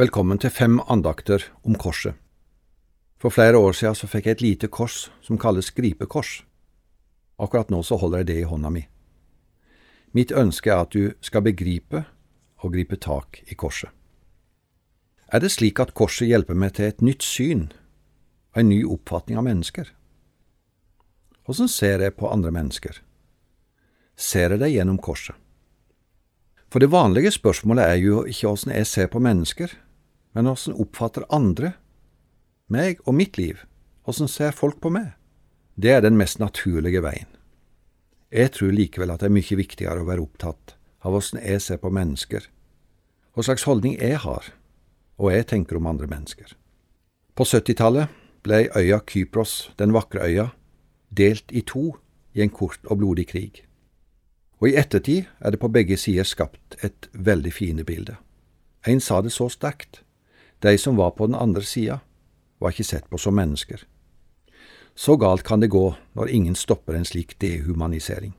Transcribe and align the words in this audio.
Velkommen 0.00 0.38
til 0.40 0.48
fem 0.48 0.78
andakter 0.88 1.42
om 1.60 1.74
korset. 1.76 2.14
For 3.20 3.28
flere 3.28 3.58
år 3.58 3.74
siden 3.76 3.96
så 3.98 4.06
fikk 4.08 4.28
jeg 4.30 4.36
et 4.36 4.42
lite 4.44 4.68
kors 4.72 5.10
som 5.20 5.36
kalles 5.36 5.68
gripekors. 5.76 6.38
Akkurat 7.36 7.68
nå 7.68 7.82
så 7.84 7.98
holder 8.00 8.22
jeg 8.22 8.28
det 8.30 8.36
i 8.40 8.46
hånda 8.48 8.70
mi. 8.72 8.86
Mitt 10.16 10.32
ønske 10.32 10.70
er 10.72 10.86
at 10.86 10.94
du 10.96 11.10
skal 11.20 11.44
begripe 11.44 12.06
og 12.64 12.72
gripe 12.72 12.96
tak 12.96 13.42
i 13.52 13.58
korset. 13.58 13.90
Er 15.28 15.44
det 15.44 15.52
slik 15.52 15.82
at 15.84 15.92
korset 15.92 16.30
hjelper 16.30 16.56
meg 16.56 16.78
til 16.78 16.88
et 16.88 17.04
nytt 17.04 17.26
syn 17.26 17.68
og 18.54 18.62
en 18.62 18.72
ny 18.72 18.80
oppfatning 18.86 19.36
av 19.36 19.44
mennesker? 19.50 19.92
Hvordan 21.44 21.68
ser 21.68 22.06
jeg 22.06 22.16
på 22.16 22.30
andre 22.30 22.54
mennesker? 22.56 23.02
Ser 24.16 24.56
jeg 24.56 24.64
det 24.64 24.72
gjennom 24.72 24.96
korset? 24.96 25.36
For 26.72 26.80
det 26.80 26.88
vanlige 26.88 27.36
spørsmålet 27.36 27.84
er 27.84 28.00
jo 28.00 28.24
ikke 28.24 28.48
åssen 28.48 28.72
jeg 28.72 28.86
ser 28.86 29.12
på 29.12 29.20
mennesker, 29.20 29.76
men 30.36 30.50
åssen 30.50 30.76
oppfatter 30.78 31.26
andre 31.34 31.74
meg 32.70 33.00
og 33.06 33.16
mitt 33.18 33.38
liv? 33.38 33.64
Åssen 34.06 34.30
ser 34.30 34.54
folk 34.56 34.80
på 34.82 34.92
meg? 34.94 35.12
Det 35.74 35.90
er 35.94 36.04
den 36.04 36.18
mest 36.18 36.38
naturlige 36.38 37.02
veien. 37.02 37.28
Jeg 38.30 38.52
tror 38.54 38.70
likevel 38.74 39.10
at 39.10 39.22
det 39.22 39.30
er 39.30 39.34
mye 39.34 39.58
viktigere 39.58 40.02
å 40.02 40.06
være 40.06 40.22
opptatt 40.22 40.76
av 41.02 41.16
åssen 41.18 41.40
jeg 41.42 41.62
ser 41.64 41.80
på 41.82 41.90
mennesker, 41.90 42.44
hva 43.34 43.46
slags 43.46 43.64
holdning 43.66 43.96
jeg 43.98 44.20
har, 44.22 44.52
og 45.18 45.32
jeg 45.32 45.48
tenker 45.50 45.78
om 45.78 45.88
andre 45.90 46.06
mennesker. 46.10 46.52
På 47.34 47.46
70-tallet 47.46 48.10
ble 48.44 48.68
øya 48.76 49.00
Kypros, 49.06 49.70
den 49.78 49.94
vakre 49.96 50.26
øya, 50.28 50.46
delt 51.10 51.50
i 51.50 51.62
to 51.66 51.96
i 52.34 52.42
en 52.44 52.52
kort 52.54 52.84
og 52.86 53.00
blodig 53.02 53.26
krig. 53.32 53.64
Og 54.60 54.70
i 54.70 54.76
ettertid 54.76 55.26
er 55.40 55.54
det 55.54 55.60
på 55.60 55.72
begge 55.72 55.96
sider 55.96 56.28
skapt 56.28 56.76
et 56.84 57.08
veldig 57.14 57.52
fine 57.52 57.84
bilde. 57.84 58.18
En 58.86 59.00
sa 59.00 59.20
det 59.24 59.32
så 59.32 59.48
sterkt 59.48 60.02
de 60.60 60.78
som 60.78 60.96
var 60.96 61.10
på 61.16 61.26
den 61.26 61.38
andre 61.38 61.62
sida, 61.62 62.00
var 62.58 62.74
ikke 62.74 62.84
sett 62.84 63.08
på 63.10 63.18
som 63.18 63.34
mennesker. 63.36 63.84
Så 64.94 65.16
galt 65.16 65.42
kan 65.42 65.60
det 65.60 65.72
gå 65.72 65.94
når 66.12 66.28
ingen 66.28 66.54
stopper 66.54 66.94
en 66.94 67.04
slik 67.08 67.38
dehumanisering. 67.40 68.34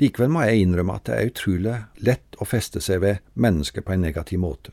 Likevel 0.00 0.30
må 0.32 0.46
jeg 0.48 0.62
innrømme 0.64 0.94
at 0.96 1.08
det 1.08 1.16
er 1.16 1.28
utrolig 1.28 1.74
lett 2.00 2.38
å 2.40 2.48
feste 2.48 2.80
seg 2.80 3.02
ved 3.02 3.20
mennesker 3.34 3.84
på 3.84 3.92
en 3.92 4.06
negativ 4.06 4.40
måte. 4.40 4.72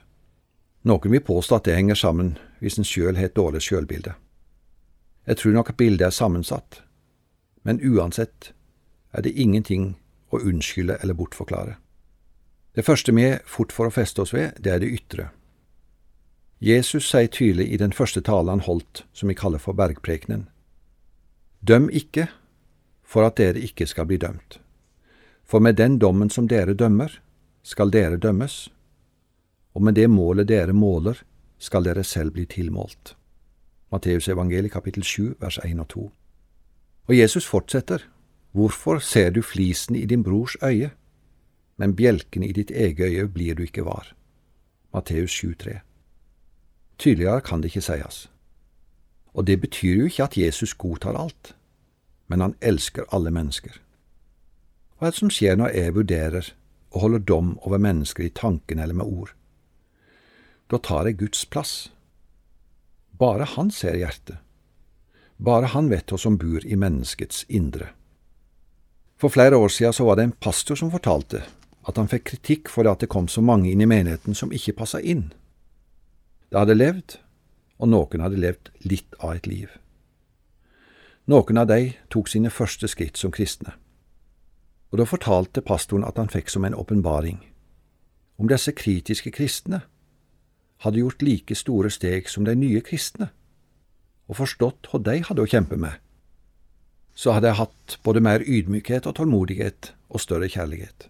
Noen 0.88 1.12
vil 1.12 1.26
påstå 1.26 1.58
at 1.58 1.68
det 1.68 1.76
henger 1.76 2.00
sammen 2.00 2.38
hvis 2.64 2.80
en 2.80 2.88
sjøl 2.88 3.20
har 3.20 3.28
et 3.28 3.36
dårlig 3.36 3.66
sjølbilde. 3.66 4.14
Jeg 5.28 5.38
tror 5.42 5.58
nok 5.58 5.74
at 5.74 5.78
bildet 5.78 6.08
er 6.08 6.16
sammensatt, 6.16 6.80
men 7.68 7.84
uansett 7.84 8.54
er 9.12 9.26
det 9.26 9.36
ingenting 9.36 9.98
å 10.32 10.40
unnskylde 10.40 11.02
eller 11.04 11.18
bortforklare. 11.18 11.76
Det 12.76 12.86
første 12.86 13.12
vi 13.12 13.34
fort 13.46 13.74
får 13.76 13.90
å 13.90 13.94
feste 13.94 14.24
oss 14.24 14.34
ved, 14.34 14.56
det 14.64 14.72
er 14.72 14.80
det 14.80 14.94
ytre. 14.96 15.28
Jesus 16.60 17.08
sier 17.08 17.28
tydelig 17.32 17.70
i 17.72 17.78
den 17.80 17.94
første 17.96 18.22
talen 18.22 18.58
han 18.58 18.66
holdt, 18.66 19.06
som 19.14 19.30
vi 19.32 19.36
kaller 19.36 19.62
for 19.64 19.74
bergprekenen. 19.74 20.50
Døm 21.64 21.88
ikke, 21.90 22.28
for 23.04 23.24
at 23.24 23.38
dere 23.40 23.64
ikke 23.64 23.88
skal 23.88 24.10
bli 24.10 24.18
dømt. 24.20 24.60
For 25.48 25.64
med 25.64 25.80
den 25.80 25.98
dommen 26.00 26.30
som 26.30 26.48
dere 26.48 26.76
dømmer, 26.76 27.16
skal 27.64 27.92
dere 27.92 28.20
dømmes, 28.20 28.68
og 29.74 29.82
med 29.82 29.96
det 29.96 30.10
målet 30.10 30.48
dere 30.48 30.76
måler, 30.76 31.24
skal 31.58 31.84
dere 31.84 32.04
selv 32.04 32.36
bli 32.36 32.46
tilmålt. 32.46 33.16
Matteus 33.92 34.28
evangeliet 34.28 34.72
kapittel 34.72 35.04
7 35.04 35.36
vers 35.40 35.60
1 35.64 35.80
og 35.80 35.88
2. 35.88 36.12
Og 37.08 37.18
Jesus 37.18 37.48
fortsetter, 37.48 38.04
Hvorfor 38.52 39.00
ser 39.00 39.30
du 39.30 39.42
flisen 39.42 39.96
i 39.96 40.06
din 40.06 40.24
brors 40.24 40.58
øye, 40.64 40.90
men 41.78 41.96
bjelken 41.96 42.44
i 42.44 42.52
ditt 42.52 42.72
eget 42.72 43.00
øye 43.00 43.28
blir 43.28 43.56
du 43.56 43.64
ikke 43.64 43.86
var? 43.86 44.16
Matteus 44.94 45.44
7,3. 45.44 45.89
Tydeligere 47.00 47.42
kan 47.42 47.62
det 47.62 47.72
ikke 47.72 47.86
sies. 47.86 48.28
Og 49.34 49.46
det 49.48 49.62
betyr 49.62 50.02
jo 50.02 50.08
ikke 50.10 50.26
at 50.28 50.38
Jesus 50.38 50.74
godtar 50.74 51.16
alt, 51.16 51.54
men 52.28 52.42
han 52.44 52.56
elsker 52.62 53.08
alle 53.16 53.32
mennesker. 53.32 53.78
Hva 54.98 55.08
er 55.08 55.14
det 55.14 55.22
som 55.22 55.32
skjer 55.32 55.56
når 55.56 55.72
jeg 55.78 55.96
vurderer 55.96 56.50
og 56.92 57.02
holder 57.06 57.24
dom 57.24 57.54
over 57.64 57.80
mennesker 57.80 58.26
i 58.26 58.34
tanken 58.36 58.82
eller 58.84 58.98
med 59.00 59.08
ord? 59.08 59.32
Da 60.68 60.78
tar 60.78 61.08
jeg 61.08 61.22
Guds 61.22 61.46
plass. 61.46 61.92
Bare 63.16 63.48
han 63.56 63.72
ser 63.72 63.96
hjertet. 63.96 64.38
Bare 65.40 65.72
han 65.72 65.88
vet 65.90 66.12
hva 66.12 66.20
som 66.20 66.36
bor 66.38 66.66
i 66.68 66.76
menneskets 66.76 67.46
indre. 67.48 67.94
For 69.20 69.32
flere 69.32 69.56
år 69.56 69.72
siden 69.72 69.96
så 69.96 70.04
var 70.04 70.20
det 70.20 70.28
en 70.28 70.36
pastor 70.36 70.76
som 70.76 70.92
fortalte 70.92 71.46
at 71.88 71.98
han 71.98 72.12
fikk 72.12 72.26
kritikk 72.28 72.70
for 72.72 72.88
at 72.92 73.00
det 73.00 73.10
kom 73.12 73.28
så 73.32 73.42
mange 73.42 73.72
inn 73.72 73.82
i 73.82 73.88
menigheten 73.88 74.36
som 74.36 74.52
ikke 74.52 74.76
passa 74.82 75.00
inn. 75.00 75.30
Det 76.50 76.58
hadde 76.58 76.78
levd, 76.78 77.20
og 77.78 77.92
noen 77.92 78.24
hadde 78.26 78.42
levd 78.42 78.72
litt 78.82 79.16
av 79.20 79.36
et 79.38 79.48
liv. 79.48 79.70
Noen 81.30 81.62
av 81.62 81.70
de 81.70 81.94
tok 82.10 82.32
sine 82.32 82.50
første 82.50 82.90
skritt 82.90 83.20
som 83.22 83.32
kristne. 83.32 83.76
Og 84.90 84.98
da 84.98 85.06
fortalte 85.06 85.62
pastoren 85.62 86.08
at 86.08 86.18
han 86.18 86.32
fikk 86.34 86.50
som 86.50 86.66
en 86.66 86.74
åpenbaring. 86.74 87.38
Om 88.42 88.50
disse 88.50 88.74
kritiske 88.74 89.30
kristne 89.36 89.84
hadde 90.82 91.04
gjort 91.04 91.22
like 91.22 91.56
store 91.56 91.92
steg 91.94 92.32
som 92.32 92.48
de 92.48 92.56
nye 92.58 92.82
kristne, 92.82 93.30
og 94.30 94.40
forstått 94.42 94.90
hva 94.90 95.02
de 95.06 95.20
hadde 95.28 95.44
å 95.44 95.50
kjempe 95.50 95.78
med, 95.78 96.02
så 97.14 97.36
hadde 97.36 97.52
jeg 97.52 97.60
hatt 97.60 97.98
både 98.06 98.24
mer 98.24 98.42
ydmykhet 98.42 99.06
og 99.10 99.18
tålmodighet 99.20 99.92
og 100.10 100.24
større 100.24 100.50
kjærlighet. 100.50 101.10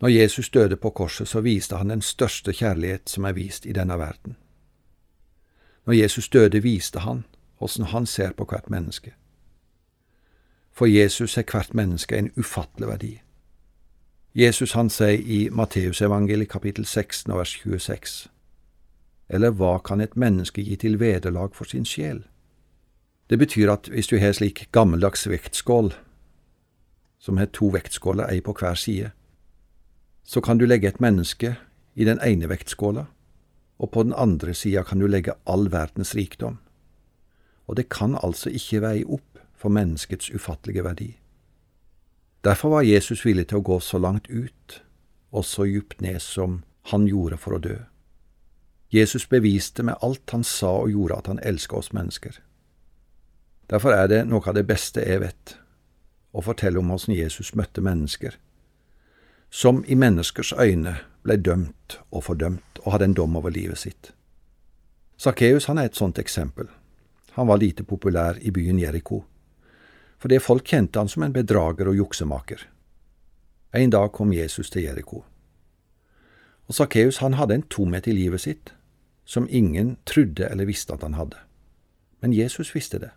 Når 0.00 0.08
Jesus 0.08 0.50
døde 0.50 0.76
på 0.76 0.90
korset, 0.90 1.28
så 1.28 1.40
viste 1.40 1.76
han 1.76 1.90
den 1.90 2.02
største 2.02 2.52
kjærlighet 2.52 3.10
som 3.10 3.24
er 3.24 3.32
vist 3.32 3.66
i 3.66 3.72
denne 3.72 3.98
verden. 3.98 4.36
Når 5.86 5.92
Jesus 5.92 6.28
døde, 6.28 6.62
viste 6.62 6.98
han 6.98 7.24
åssen 7.60 7.84
han 7.84 8.06
ser 8.06 8.32
på 8.32 8.44
hvert 8.44 8.70
menneske. 8.70 9.14
For 10.72 10.86
Jesus 10.86 11.38
er 11.38 11.44
hvert 11.44 11.74
menneske 11.74 12.16
en 12.16 12.30
ufattelig 12.36 12.88
verdi. 12.88 13.20
Jesus 14.34 14.72
han 14.72 14.90
sier 14.90 15.18
i 15.18 15.48
Matteusevangeliet 15.52 16.48
kapittel 16.48 16.86
16 16.86 17.34
vers 17.34 17.56
26, 17.62 18.28
Eller 19.28 19.50
hva 19.50 19.78
kan 19.78 20.00
et 20.00 20.16
menneske 20.16 20.62
gi 20.62 20.76
til 20.76 21.00
vederlag 21.00 21.54
for 21.54 21.64
sin 21.64 21.84
sjel? 21.84 22.24
Det 23.30 23.38
betyr 23.38 23.72
at 23.72 23.88
hvis 23.88 24.06
du 24.06 24.18
har 24.18 24.32
slik 24.32 24.68
gammeldags 24.72 25.28
vektskål, 25.28 25.92
som 27.18 27.36
har 27.36 27.46
to 27.46 27.66
vektskåler, 27.66 28.26
ei 28.26 28.40
på 28.40 28.52
hver 28.52 28.74
side, 28.74 29.10
så 30.24 30.40
kan 30.40 30.58
du 30.58 30.66
legge 30.66 30.88
et 30.88 31.00
menneske 31.00 31.56
i 31.94 32.04
den 32.04 32.20
ene 32.24 32.48
vektskåla, 32.50 33.06
og 33.80 33.90
på 33.90 34.02
den 34.02 34.14
andre 34.16 34.54
sida 34.54 34.82
kan 34.84 35.00
du 35.00 35.08
legge 35.08 35.34
all 35.46 35.70
verdens 35.72 36.14
rikdom. 36.14 36.58
Og 37.66 37.76
det 37.76 37.88
kan 37.88 38.18
altså 38.22 38.50
ikke 38.50 38.82
veie 38.84 39.06
opp 39.06 39.40
for 39.54 39.72
menneskets 39.72 40.30
ufattelige 40.30 40.84
verdi. 40.84 41.10
Derfor 42.44 42.68
var 42.68 42.82
Jesus 42.88 43.24
villig 43.24 43.48
til 43.48 43.60
å 43.60 43.64
gå 43.64 43.80
så 43.84 43.98
langt 44.00 44.30
ut 44.30 44.80
og 45.30 45.44
så 45.44 45.66
djupt 45.68 46.00
ned 46.00 46.20
som 46.24 46.62
han 46.90 47.06
gjorde 47.06 47.36
for 47.36 47.56
å 47.56 47.62
dø. 47.62 47.76
Jesus 48.90 49.28
beviste 49.28 49.84
med 49.86 50.00
alt 50.02 50.32
han 50.32 50.44
sa 50.44 50.72
og 50.82 50.90
gjorde 50.90 51.18
at 51.18 51.28
han 51.30 51.42
elska 51.46 51.76
oss 51.76 51.92
mennesker. 51.92 52.40
Derfor 53.70 53.94
er 53.94 54.08
det 54.10 54.24
noe 54.26 54.42
av 54.42 54.56
det 54.56 54.66
beste 54.66 55.04
jeg 55.06 55.20
vet, 55.22 55.54
å 56.32 56.42
fortelle 56.42 56.80
om 56.80 56.90
åssen 56.90 57.14
Jesus 57.14 57.52
møtte 57.54 57.84
mennesker 57.84 58.34
som 59.50 59.84
i 59.86 59.94
menneskers 59.94 60.52
øyne 60.52 60.96
ble 61.22 61.36
dømt 61.36 61.98
og 62.10 62.24
fordømt 62.24 62.78
og 62.84 62.92
hadde 62.92 63.04
en 63.04 63.14
dom 63.14 63.36
over 63.36 63.50
livet 63.50 63.78
sitt. 63.78 64.12
Sakkeus 65.16 65.68
er 65.68 65.82
et 65.82 65.96
sånt 65.96 66.18
eksempel. 66.18 66.68
Han 67.32 67.48
var 67.48 67.56
lite 67.56 67.82
populær 67.82 68.38
i 68.40 68.50
byen 68.50 68.78
Jeriko, 68.78 69.24
fordi 70.18 70.38
folk 70.38 70.64
kjente 70.64 70.98
han 70.98 71.08
som 71.08 71.22
en 71.22 71.32
bedrager 71.32 71.88
og 71.88 71.96
juksemaker. 71.96 72.66
En 73.74 73.90
dag 73.90 74.12
kom 74.12 74.32
Jesus 74.32 74.70
til 74.70 74.82
Jeriko. 74.82 75.24
Og 76.66 76.74
Sakkeus 76.74 77.18
hadde 77.18 77.54
en 77.54 77.62
tomhet 77.62 78.06
i 78.06 78.12
livet 78.12 78.40
sitt 78.40 78.74
som 79.24 79.46
ingen 79.50 79.96
trodde 80.06 80.48
eller 80.50 80.64
visste 80.64 80.92
at 80.92 81.02
han 81.02 81.14
hadde. 81.14 81.36
Men 82.20 82.32
Jesus 82.32 82.74
visste 82.74 82.98
det. 82.98 83.10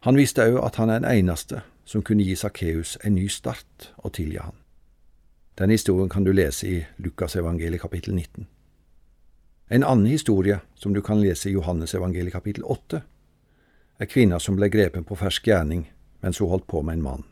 Han 0.00 0.16
visste 0.16 0.46
òg 0.48 0.58
at 0.64 0.76
han 0.76 0.90
er 0.90 0.98
den 0.98 1.10
eneste 1.10 1.62
som 1.84 2.02
kunne 2.02 2.24
gi 2.24 2.34
Sakkeus 2.34 2.96
en 3.04 3.14
ny 3.14 3.28
start 3.28 3.92
og 3.98 4.14
tilgi 4.16 4.38
han. 4.40 4.59
Den 5.54 5.70
historien 5.70 6.08
kan 6.08 6.24
du 6.24 6.32
lese 6.32 6.66
i 6.66 6.86
Lukas 6.96 7.36
evangeliet 7.36 7.82
kapittel 7.82 8.14
19. 8.14 8.46
En 9.68 9.84
annen 9.84 10.06
historie, 10.06 10.60
som 10.74 10.92
du 10.94 11.02
kan 11.02 11.20
lese 11.20 11.50
i 11.50 11.52
Johannes 11.52 11.94
evangeliet 11.94 12.32
kapittel 12.32 12.64
8, 12.64 13.02
er 13.98 14.08
kvinna 14.08 14.38
som 14.40 14.56
ble 14.56 14.70
grepen 14.72 15.04
på 15.04 15.18
fersk 15.20 15.46
gjerning 15.46 15.84
mens 16.20 16.40
hun 16.40 16.50
holdt 16.50 16.66
på 16.66 16.82
med 16.82 16.98
en 16.98 17.04
mann. 17.04 17.24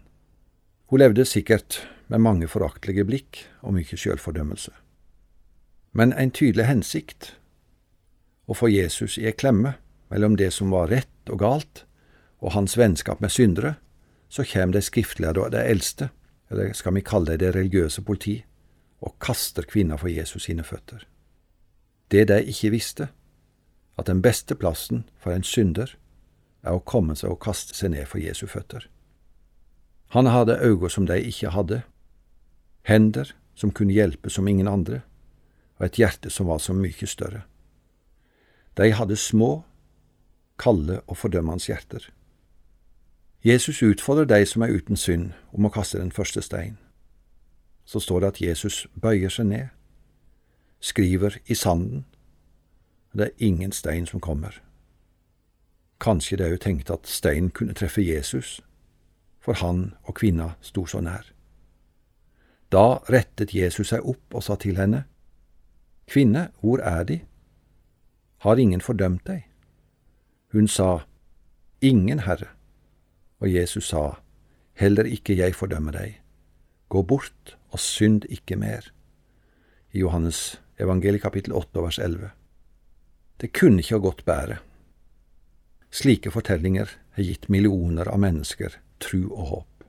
Hun 0.89 1.01
levde 1.01 1.25
sikkert 1.25 1.81
med 2.07 2.23
mange 2.25 2.49
foraktelige 2.49 3.05
blikk 3.05 3.43
og 3.61 3.75
mye 3.77 3.97
sjølfordømmelse. 3.97 4.73
Men 5.93 6.13
en 6.13 6.31
tydelig 6.31 6.69
hensikt, 6.69 7.35
å 8.49 8.57
få 8.57 8.71
Jesus 8.73 9.19
i 9.19 9.27
ei 9.29 9.35
klemme 9.37 9.75
mellom 10.09 10.37
det 10.41 10.53
som 10.57 10.71
var 10.73 10.89
rett 10.89 11.33
og 11.33 11.41
galt, 11.43 11.85
og 12.41 12.55
hans 12.55 12.79
vennskap 12.79 13.21
med 13.21 13.33
syndere, 13.35 13.75
så 14.29 14.45
kjem 14.45 14.73
de 14.73 14.81
skriftlige 14.85 15.35
og 15.41 15.53
de 15.53 15.65
eldste 15.65 16.11
eller 16.51 16.73
skal 16.73 16.95
vi 16.95 17.05
kalle 17.05 17.33
det 17.33 17.41
det 17.41 17.55
religiøse 17.55 18.03
politi, 18.03 18.45
og 19.01 19.19
kaster 19.21 19.63
kvinna 19.63 19.97
for 19.97 20.09
Jesus 20.09 20.43
sine 20.43 20.65
føtter. 20.65 21.07
det 22.11 22.29
de 22.29 22.45
ikke 22.45 22.71
visste, 22.71 23.09
at 23.99 24.07
den 24.07 24.23
beste 24.23 24.55
plassen 24.55 25.05
for 25.19 25.31
en 25.31 25.45
synder 25.45 25.97
er 26.63 26.73
å 26.73 26.83
komme 26.85 27.17
seg 27.17 27.31
og 27.31 27.41
kaste 27.43 27.75
seg 27.75 27.91
ned 27.91 28.07
for 28.07 28.19
Jesu 28.19 28.47
føtter. 28.47 28.89
Han 30.09 30.27
hadde 30.27 30.59
øyne 30.65 30.91
som 30.91 31.07
de 31.07 31.21
ikke 31.21 31.51
hadde, 31.51 31.83
hender 32.83 33.35
som 33.55 33.71
kunne 33.71 33.93
hjelpe 33.93 34.31
som 34.31 34.49
ingen 34.49 34.69
andre, 34.69 35.03
og 35.79 35.87
et 35.87 35.99
hjerte 35.99 36.31
som 36.31 36.47
var 36.47 36.59
så 36.59 36.73
mye 36.73 37.07
større. 37.07 37.43
De 38.79 38.93
hadde 38.95 39.17
små, 39.17 39.65
kalde 40.59 41.01
og 41.07 41.17
fordømmende 41.17 41.67
hjerter. 41.67 42.09
Jesus 43.45 43.83
utfordrer 43.83 44.25
de 44.25 44.47
som 44.47 44.63
er 44.63 44.73
uten 44.75 44.97
synd, 44.97 45.33
om 45.53 45.65
å 45.65 45.71
kaste 45.71 45.99
den 45.99 46.13
første 46.13 46.43
stein. 46.43 46.79
Så 47.85 48.01
står 48.01 48.21
det 48.21 48.29
at 48.29 48.41
Jesus 48.41 48.87
bøyer 49.01 49.31
seg 49.31 49.47
ned, 49.47 49.69
skriver 50.81 51.39
i 51.47 51.55
sanden, 51.55 52.05
det 53.15 53.25
er 53.25 53.47
ingen 53.47 53.73
stein 53.73 54.07
som 54.07 54.21
kommer. 54.21 54.61
Kanskje 56.01 56.37
de 56.37 56.51
òg 56.53 56.61
tenkte 56.63 56.95
at 56.95 57.09
steinen 57.11 57.51
kunne 57.51 57.75
treffe 57.75 58.03
Jesus, 58.03 58.61
for 59.41 59.59
han 59.59 59.95
og 60.05 60.15
kvinna 60.15 60.53
sto 60.61 60.87
så 60.87 61.01
nær. 61.01 61.33
Da 62.73 63.01
rettet 63.09 63.55
Jesus 63.55 63.89
seg 63.89 64.05
opp 64.05 64.35
og 64.35 64.45
sa 64.45 64.59
til 64.61 64.77
henne, 64.77 65.05
Kvinne, 66.09 66.49
hvor 66.61 66.81
er 66.81 67.05
De? 67.05 67.21
Har 68.39 68.57
ingen 68.57 68.81
fordømt 68.81 69.27
deg? 69.27 69.45
Hun 70.53 70.69
sa, 70.69 71.01
Ingen, 71.81 72.19
Herre. 72.19 72.58
Og 73.39 73.53
Jesus 73.53 73.89
sa, 73.91 74.19
Heller 74.79 75.09
ikke 75.11 75.35
jeg 75.35 75.57
fordømmer 75.59 75.95
deg. 75.95 76.21
Gå 76.89 77.03
bort 77.03 77.57
og 77.73 77.81
synd 77.83 78.25
ikke 78.31 78.57
mer. 78.57 78.87
I 79.93 80.05
Johannes 80.05 80.61
evangeliet 80.79 81.23
kapittel 81.23 81.55
8 81.59 81.83
vers 81.83 81.99
11. 81.99 82.31
Det 83.41 83.53
kunne 83.53 83.83
ikke 83.83 83.97
ha 83.97 84.03
gått 84.03 84.25
bedre. 84.27 84.59
Slike 85.91 86.31
fortellinger 86.31 86.91
har 87.17 87.27
gitt 87.27 87.49
millioner 87.49 88.09
av 88.11 88.21
mennesker 88.23 88.79
tru 89.03 89.27
og 89.31 89.45
håp. 89.53 89.85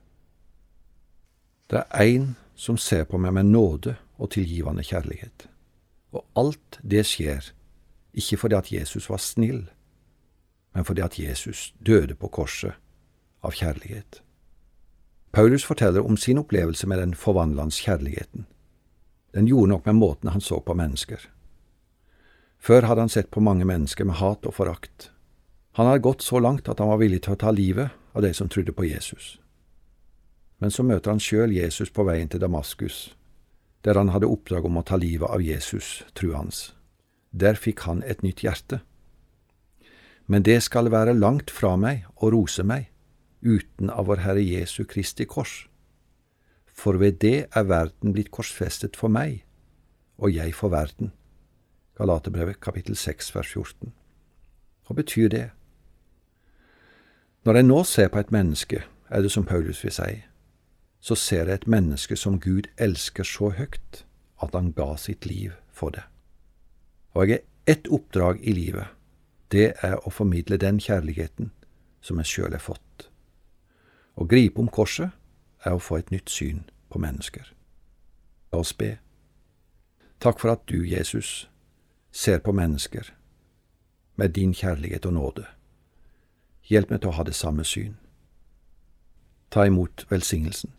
Det 1.70 1.84
er 1.86 2.02
én 2.02 2.28
som 2.58 2.78
ser 2.78 3.06
på 3.06 3.18
meg 3.18 3.34
med 3.36 3.52
nåde 3.52 3.94
og 4.18 4.32
tilgivende 4.34 4.82
kjærlighet. 4.82 5.46
Og 6.10 6.26
alt 6.34 6.80
det 6.82 7.04
skjer 7.06 7.52
ikke 8.12 8.40
fordi 8.42 8.58
at 8.58 8.72
Jesus 8.72 9.06
var 9.10 9.22
snill, 9.22 9.68
men 10.74 10.84
fordi 10.84 11.02
at 11.06 11.18
Jesus 11.18 11.70
døde 11.78 12.14
på 12.18 12.28
korset 12.28 12.74
av 13.40 13.56
kjærlighet. 13.56 14.22
Paulus 15.32 15.64
forteller 15.64 16.06
om 16.06 16.16
sin 16.16 16.38
opplevelse 16.38 16.86
med 16.86 16.98
den 16.98 17.14
forvandlende 17.14 17.74
kjærligheten. 17.74 18.46
Den 19.34 19.46
gjorde 19.46 19.70
nok 19.70 19.86
med 19.86 19.94
måten 19.94 20.30
han 20.34 20.40
så 20.40 20.60
på 20.60 20.74
mennesker. 20.74 21.28
Før 22.58 22.82
hadde 22.82 23.06
han 23.06 23.12
sett 23.12 23.30
på 23.30 23.40
mange 23.40 23.64
mennesker 23.64 24.04
med 24.04 24.18
hat 24.20 24.46
og 24.46 24.54
forakt. 24.54 25.10
Han 25.78 25.86
hadde 25.86 26.02
gått 26.04 26.22
så 26.22 26.40
langt 26.42 26.68
at 26.68 26.78
han 26.82 26.90
var 26.90 26.98
villig 27.00 27.22
til 27.24 27.36
å 27.36 27.40
ta 27.40 27.54
livet 27.54 27.94
av 28.12 28.22
de 28.22 28.34
som 28.34 28.50
trodde 28.50 28.74
på 28.74 28.84
Jesus. 28.84 29.38
Men 30.58 30.74
så 30.74 30.82
møter 30.84 31.14
han 31.14 31.22
sjøl 31.22 31.54
Jesus 31.54 31.90
på 31.94 32.04
veien 32.04 32.28
til 32.28 32.42
Damaskus, 32.42 33.14
der 33.86 33.96
han 33.96 34.10
hadde 34.12 34.28
oppdrag 34.28 34.66
om 34.68 34.76
å 34.76 34.84
ta 34.84 34.98
livet 35.00 35.30
av 35.30 35.40
Jesus, 35.40 36.02
trua 36.12 36.42
hans. 36.42 36.74
Der 37.30 37.54
fikk 37.56 37.86
han 37.86 38.02
et 38.02 38.20
nytt 38.26 38.42
hjerte. 38.44 38.82
Men 40.26 40.42
det 40.44 40.58
skal 40.66 40.90
være 40.92 41.16
langt 41.16 41.50
fra 41.50 41.76
meg 41.80 42.04
å 42.20 42.28
rose 42.34 42.66
meg, 42.66 42.90
uten 43.42 43.90
av 43.90 44.06
vår 44.06 44.24
Herre 44.24 44.42
Jesu 44.42 44.84
Kristi 44.84 45.24
kors. 45.24 45.68
For 46.66 46.96
ved 47.00 47.20
det 47.20 47.46
er 47.52 47.68
verden 47.68 48.12
blitt 48.12 48.30
korsfestet 48.30 48.96
for 48.96 49.12
meg, 49.12 49.44
og 50.18 50.34
jeg 50.34 50.54
for 50.54 50.72
verden. 50.72 51.12
Galaterbrevet 51.96 52.60
kapittel 52.60 52.96
6 52.96 53.34
vers 53.34 53.52
14. 53.52 53.92
Hva 54.86 54.94
betyr 54.96 55.28
det? 55.28 55.48
Når 57.44 57.54
jeg 57.54 57.66
nå 57.66 57.82
ser 57.84 58.08
på 58.08 58.20
et 58.20 58.32
menneske, 58.32 58.84
er 59.10 59.22
det 59.22 59.32
som 59.32 59.44
Paulus 59.44 59.84
vil 59.84 59.92
si, 59.92 60.22
så 61.00 61.14
ser 61.16 61.48
jeg 61.48 61.54
et 61.54 61.66
menneske 61.68 62.16
som 62.16 62.40
Gud 62.40 62.68
elsker 62.76 63.24
så 63.24 63.50
høyt 63.56 64.04
at 64.42 64.54
han 64.54 64.72
ga 64.76 64.94
sitt 64.96 65.26
liv 65.26 65.52
for 65.72 65.90
det. 65.90 66.04
Og 67.12 67.28
jeg 67.28 67.40
har 67.40 67.72
ett 67.72 67.88
oppdrag 67.88 68.40
i 68.42 68.52
livet, 68.52 68.86
det 69.52 69.72
er 69.82 69.96
å 70.06 70.12
formidle 70.12 70.56
den 70.60 70.80
kjærligheten 70.80 71.50
som 72.00 72.20
jeg 72.20 72.30
sjøl 72.30 72.52
har 72.54 72.62
fått. 72.62 73.09
Å 74.20 74.26
gripe 74.28 74.60
om 74.60 74.68
korset 74.68 75.14
er 75.64 75.72
å 75.72 75.80
få 75.80 75.96
et 75.96 76.10
nytt 76.12 76.28
syn 76.28 76.66
på 76.92 77.00
mennesker. 77.00 77.46
La 78.52 78.60
oss 78.60 78.74
be. 78.76 78.98
Takk 80.20 80.42
for 80.42 80.52
at 80.52 80.66
du, 80.68 80.82
Jesus, 80.84 81.48
ser 82.12 82.42
på 82.44 82.52
mennesker 82.52 83.14
med 84.20 84.34
din 84.36 84.52
kjærlighet 84.52 85.06
og 85.08 85.16
nåde. 85.16 85.46
Hjelp 86.68 86.90
meg 86.90 87.00
til 87.00 87.10
å 87.10 87.16
ha 87.16 87.24
det 87.24 87.34
samme 87.34 87.64
syn. 87.64 87.96
Ta 89.50 89.64
imot 89.66 90.04
velsignelsen. 90.10 90.74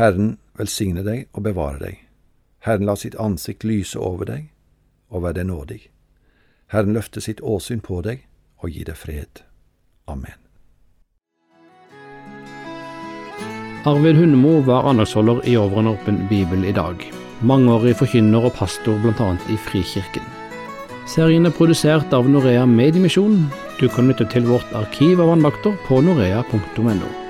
Herren 0.00 0.38
velsigne 0.56 1.04
deg 1.04 1.28
og 1.36 1.44
bevare 1.44 1.82
deg. 1.82 1.98
Herren 2.64 2.88
la 2.88 2.96
sitt 2.96 3.18
ansikt 3.20 3.66
lyse 3.68 3.98
over 3.98 4.30
deg 4.30 4.48
og 5.12 5.26
være 5.26 5.42
deg 5.42 5.50
nådig. 5.50 5.82
Herren 6.72 6.96
løfte 6.96 7.20
sitt 7.20 7.42
åsyn 7.44 7.84
på 7.84 8.00
deg 8.06 8.24
og 8.64 8.72
gi 8.72 8.86
deg 8.88 8.96
fred. 8.96 9.44
Amen. 10.08 10.40
Arvid 13.84 14.14
Hundemo 14.16 14.60
var 14.60 14.84
andagsholder 14.86 15.40
i 15.48 15.56
Over 15.56 15.78
en 15.78 15.86
åpen 15.86 16.20
bibel 16.28 16.64
i 16.64 16.72
dag. 16.72 17.00
Mangeårig 17.42 17.96
forkynner 17.98 18.46
og 18.46 18.54
pastor 18.54 19.00
bl.a. 19.02 19.32
i 19.50 19.56
Frikirken. 19.58 20.28
Serien 21.10 21.50
er 21.50 21.56
produsert 21.56 22.14
av 22.14 22.28
Norea 22.30 22.62
Mediemisjon. 22.62 23.40
Du 23.80 23.88
kan 23.90 24.06
lytte 24.06 24.28
til 24.30 24.46
vårt 24.46 24.70
arkiv 24.78 25.18
av 25.24 25.34
andakter 25.34 25.74
på 25.88 25.98
norea.no. 25.98 27.21